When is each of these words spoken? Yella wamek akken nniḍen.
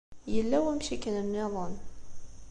Yella 0.33 0.57
wamek 0.63 0.87
akken 0.95 1.15
nniḍen. 1.25 1.75